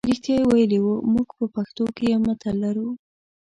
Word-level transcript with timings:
رښتیا 0.09 0.35
یې 0.37 0.45
ویلي 0.49 0.79
وو 0.81 0.95
موږ 1.13 1.27
په 1.37 1.45
پښتو 1.55 1.83
کې 1.95 2.05
یو 2.13 2.19
متل 2.25 2.55
لرو. 2.63 2.89